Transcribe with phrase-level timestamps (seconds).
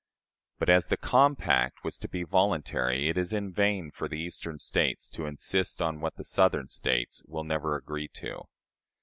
[0.57, 4.57] But, as the compact was to be voluntary, it is in vain for the Eastern
[4.57, 8.45] States to insist on what the Southern States will never agree to."